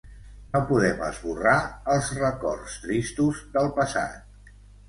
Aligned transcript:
No 0.53 0.61
podem 0.71 1.03
esborrar 1.07 1.53
els 1.97 2.09
records 2.21 2.81
tristos 2.87 3.47
del 3.59 3.73
passat. 3.79 4.55